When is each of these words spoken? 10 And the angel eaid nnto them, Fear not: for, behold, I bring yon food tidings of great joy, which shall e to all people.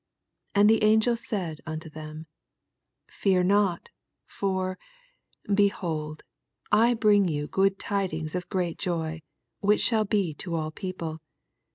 10 0.55 0.61
And 0.61 0.69
the 0.71 0.83
angel 0.83 1.13
eaid 1.15 1.61
nnto 1.67 1.93
them, 1.93 2.25
Fear 3.05 3.43
not: 3.43 3.89
for, 4.25 4.79
behold, 5.53 6.23
I 6.71 6.95
bring 6.95 7.27
yon 7.27 7.47
food 7.49 7.77
tidings 7.77 8.33
of 8.33 8.49
great 8.49 8.79
joy, 8.79 9.21
which 9.59 9.81
shall 9.81 10.07
e 10.11 10.33
to 10.33 10.55
all 10.55 10.71
people. 10.71 11.19